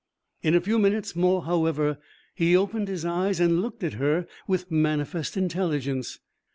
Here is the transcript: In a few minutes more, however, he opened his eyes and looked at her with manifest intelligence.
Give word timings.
In 0.41 0.55
a 0.55 0.61
few 0.61 0.79
minutes 0.79 1.15
more, 1.15 1.43
however, 1.43 1.99
he 2.33 2.57
opened 2.57 2.87
his 2.87 3.05
eyes 3.05 3.39
and 3.39 3.61
looked 3.61 3.83
at 3.83 3.93
her 4.01 4.25
with 4.47 4.71
manifest 4.71 5.37
intelligence. 5.37 6.17